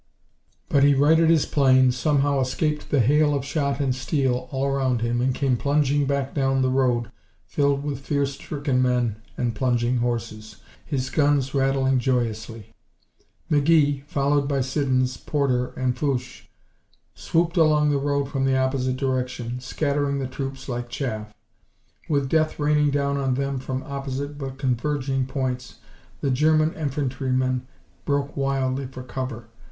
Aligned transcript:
But 0.67 0.83
he 0.83 0.95
righted 0.95 1.29
his 1.29 1.45
plane, 1.45 1.91
somehow 1.91 2.39
escaped 2.41 2.89
the 2.89 3.01
hail 3.01 3.35
of 3.35 3.45
shot 3.45 3.79
and 3.79 3.93
steel 3.93 4.47
all 4.49 4.65
around 4.65 5.01
him 5.01 5.21
and 5.21 5.31
came 5.31 5.55
plunging 5.57 6.07
back 6.07 6.33
down 6.33 6.63
the 6.63 6.71
road 6.71 7.11
filled 7.45 7.83
with 7.83 7.99
fear 7.99 8.25
stricken 8.25 8.81
men 8.81 9.17
and 9.37 9.53
plunging 9.53 9.97
horses, 9.97 10.55
his 10.83 11.11
guns 11.11 11.53
rattling 11.53 11.99
joyously. 11.99 12.73
McGee, 13.51 14.03
followed 14.07 14.47
by 14.49 14.61
Siddons, 14.61 15.17
Porter 15.17 15.67
and 15.77 15.95
Fouche, 15.95 16.47
swooped 17.13 17.55
along 17.57 17.91
the 17.91 17.99
road 17.99 18.25
from 18.25 18.45
the 18.45 18.57
opposite 18.57 18.97
direction, 18.97 19.59
scattering 19.59 20.17
the 20.17 20.25
troops 20.25 20.67
like 20.67 20.89
chaff. 20.89 21.31
With 22.09 22.27
death 22.27 22.57
raining 22.57 22.89
down 22.89 23.17
on 23.17 23.35
them 23.35 23.59
from 23.59 23.83
opposite 23.83 24.39
but 24.39 24.57
converging 24.57 25.27
points, 25.27 25.75
the 26.21 26.31
German 26.31 26.73
infantrymen 26.73 27.67
broke 28.03 28.35
wildly 28.35 28.87
for 28.87 29.03
cover. 29.03 29.47